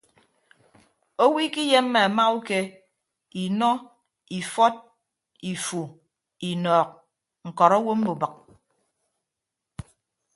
Owo 1.23 1.37
ikiyemme 1.47 1.99
amauke 2.09 2.57
inọ 3.43 3.69
ifọt 4.37 4.75
ifu 5.51 5.81
inọọk 6.49 6.89
ñkọrọ 7.47 7.75
owo 7.81 7.93
mbubịk. 7.99 8.33